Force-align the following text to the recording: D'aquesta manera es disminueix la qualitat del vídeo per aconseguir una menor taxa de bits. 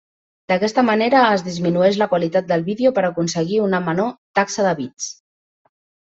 D'aquesta 0.51 0.83
manera 0.85 1.19
es 1.33 1.41
disminueix 1.47 1.99
la 2.01 2.07
qualitat 2.13 2.47
del 2.51 2.65
vídeo 2.69 2.91
per 2.95 3.03
aconseguir 3.09 3.59
una 3.65 3.81
menor 3.89 4.09
taxa 4.41 4.65
de 4.69 4.71
bits. 4.81 5.11